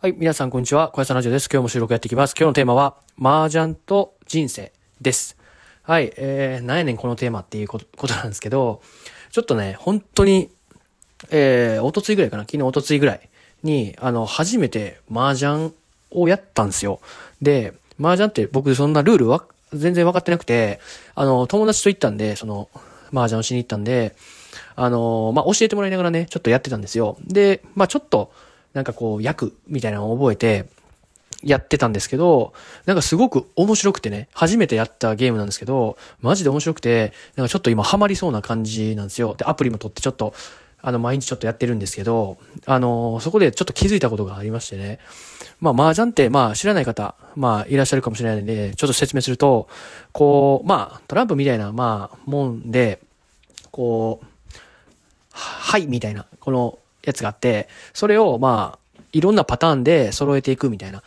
[0.00, 0.90] はい、皆さんこんにちは。
[0.90, 1.48] 小屋さんラジオです。
[1.52, 2.34] 今日も収録やっていきます。
[2.38, 5.36] 今日のテーマは、麻雀と人生です。
[5.82, 8.80] はい、えー、何やねんこのテーマっていうことなんですけど、
[9.32, 10.50] ちょっとね、本当に、
[11.30, 13.28] えー、おとついぐらいかな昨日おとついぐらい
[13.64, 15.72] に、あの、初めて麻雀
[16.12, 17.00] をやったんですよ。
[17.42, 20.78] で、麻雀って僕そんなルールは全然分かってなくて、
[21.16, 22.68] あの、友達と行ったんで、その、
[23.12, 24.14] 麻雀をしに行ったんで、
[24.76, 27.16] あの、まあ、教えてもらいながらね、ちょっとやってたんですよ。
[27.26, 28.30] で、まあ、ちょっと、
[28.74, 30.66] なんかこう、役みたいなのを覚えて、
[31.42, 32.52] やってたんですけど、
[32.86, 39.34] なんかすごく面白くてね、初めてやったゲームなんですけど、マジで面白くて、なんかちょっと今ハマりそうな感じなんですよ。
[39.36, 40.34] で、アプリも取ってちょっと、
[40.80, 44.98] あの、毎日ちょっとやってるんですけど、あの、そこでちょっと気づいたことがありましてね。
[45.60, 49.68] まあ、麻雀って、まあ、知らない方、まあ、いらっしゃるかもしれないので、ちょっと説明すると、
[50.12, 53.00] こう、まあ、トランプみたいな、まあ、もんで、
[53.70, 54.26] こう、
[55.30, 61.02] はい、みたいな、この、やつがあって、それをまあ、いろんなパターンで揃えていくみたいな、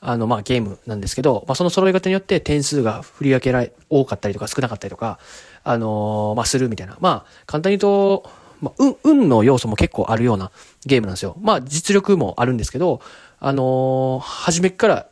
[0.00, 5.18] あのまあゲームなんですけど、まあその揃え方によって点数が振り分けられ、多かったりとか少なかったりとか、
[5.64, 6.96] あのー、まあするみたいな。
[7.00, 10.50] まあ簡単に言うと、まあ運、運の要素も結構あるような
[10.84, 11.36] ゲームなんですよ。
[11.40, 13.00] まあ実力もあるんですけど、
[13.40, 15.06] あのー、初めから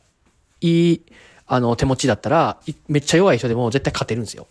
[0.61, 1.03] いい、
[1.47, 4.47] あの、手持ちだったら、めっちゃ弱い人でも絶対勝てるんですよ。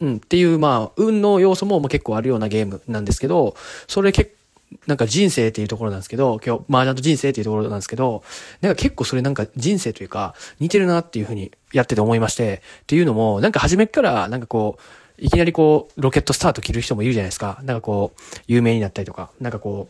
[0.00, 3.56] うん、っていう、まあ、運の要素も結構あるようなゲームなんですけど、
[3.88, 4.37] それ結
[4.86, 8.22] なんか人生っていうところなんですけど、今日、麻雀と人生っていうところなんですけど、
[8.60, 14.82] なんか結構それなんか人生というか、似てるなっていうふうにやってて思いまして、っていうのも、なんか初めからなんかこう、
[15.18, 17.60] いきなりこう、ロケットスタート切る人もいるじゃないですか。
[17.64, 19.88] なんかこう、有名になったりとか、なんかこ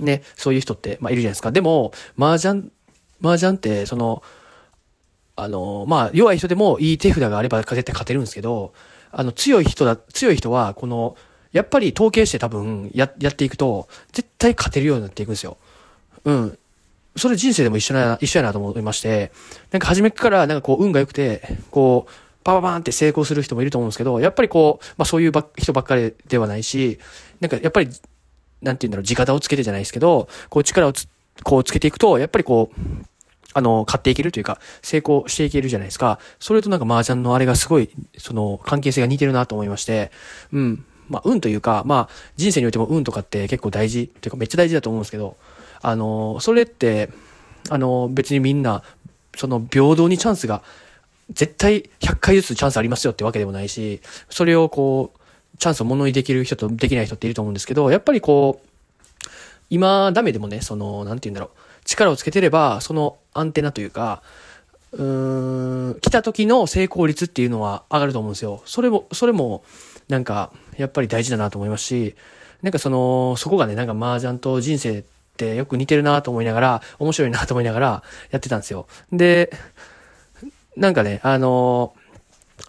[0.00, 1.52] う、ね、そういう人って、まあいるじゃないですか。
[1.52, 2.70] でも、麻雀、
[3.22, 4.22] 麻雀って、その、
[5.36, 8.72] あの、まあ、弱い人でもいい手札があれば絶対勝てるんですけど、
[9.12, 11.16] あの、強い人だ、強い人は、この、
[11.52, 15.56] やっぱり統計して多分や、やっていくと、絶対勝てるようになっていくんですよ。
[16.24, 16.58] うん。
[17.16, 19.32] それ人生でも一緒な、一緒やなと思いまして、
[19.70, 22.12] なんか初めからなんかこう運が良くて、こう、
[22.44, 26.98] パパパーンって成功する人もいると思うんですけど、やっぱりこう、まあそういうば人ばっかりではないし、
[27.40, 27.88] なんかやっぱり、
[28.62, 31.08] なんて言うんだろう、地方をつけてじゃないですけど、こう力をつ、
[31.42, 32.80] こうつけていくと、やっぱりこう、
[33.54, 36.18] あの、買っていけるというか、成功していけるじゃないですか。
[36.38, 40.12] それとなんか麻雀のあれがすごい、その、関係性が似てるなと思いまして、
[40.52, 40.84] うん。
[41.08, 45.36] まあ、運というか、まあ、人生においても運とかって結構大事、というかめっちゃ大事だと思うんですけど、
[45.80, 47.10] あの、それって、
[47.70, 48.82] あの、別にみんな、
[49.36, 50.62] その平等にチャンスが、
[51.30, 55.18] 絶対100回ずつチャンスありますよってわけでもないし、それをこう、
[55.58, 58.68] チャンスをものにできる人とできない人っていると思うんですけど、やっぱりこう、
[59.70, 64.22] 今ダメでもね、その、なんて言うんだろう、力をつけてれば、そのアンテナというか、
[64.92, 68.62] うーん、来た時の成功率っていうのは上がると思うんですよ。
[68.64, 69.62] それも、それも、
[70.08, 72.14] なんか、やっぱり大事だなと思いますし、
[72.62, 75.04] なんかその、そこがね、なんか麻雀と人生っ
[75.36, 78.86] てよく似てるなと思いながら、面白いなと思いながらやってたんですよ。
[79.12, 79.52] で、
[80.76, 81.94] なんかね、あの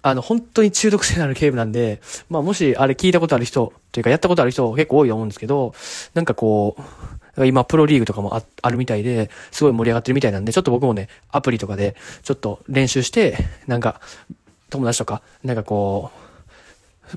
[0.02, 5.74] あの、本当に中毒性のあるゲームなんで、まあもしあれ聞いたことある人、というかやったことある人結構多いと思うんですけど、
[6.14, 6.76] なんかこ
[7.36, 13.36] う、今プロリーグとかもあるみたいで、すごい盛り上がってるみたいなんで、ちょっと僕もね、アプリとかでちょっと練習して、
[13.66, 14.00] なんか、
[14.70, 16.19] 友達とか、なんかこう、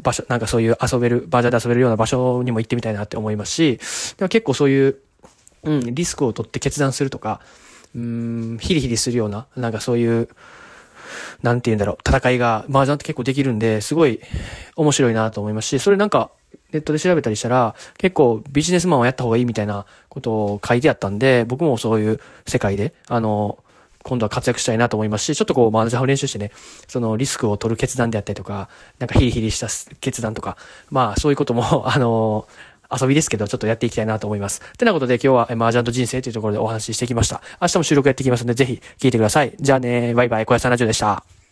[0.01, 3.79] 場所、なんかそういう遊べる、バージョンで遊べるような場所にも行ってみたいなって思いますし、
[4.17, 4.97] でも結構そういう、
[5.63, 7.41] うん、リスクを取って決断するとか、
[7.95, 10.29] うん、ヒリヒリするような、なんかそういう、
[11.41, 14.19] なんて言うんだろう、戦いが、麻雀って結構できるんで、すごい
[14.75, 16.31] 面白いなと思いますし、それなんか、
[16.71, 23.62] ネットで調べたりしたら、結構ビジネスマンはやった方がいいみたいなことを書いてあったんで、僕もそういう世界で、あの、
[24.03, 26.51] 今度は活躍したいなと思いますし、ちょっとこう、マージャンを練習してね、
[26.87, 28.69] そのリスクを取る決断であったりとか、
[28.99, 29.67] なんかヒリヒリした
[29.99, 30.57] 決断とか、
[30.91, 32.47] まあそういうことも、 あの
[32.91, 34.61] 遊びですけど、ちょっとやっていきたいなと思います。
[34.77, 37.41] てなことで今日は麻雀と人生というところでお話ししてきました。
[37.59, 39.53] 明日も収録やっていきますので、ぜひ聞いてください。
[39.59, 41.42] じゃあね、バイバイ、小屋さんラジオでした。